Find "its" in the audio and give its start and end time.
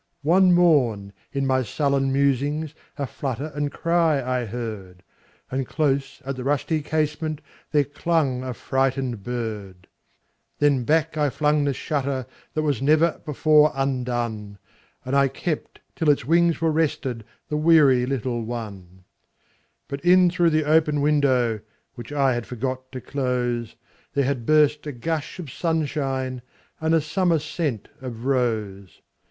16.09-16.25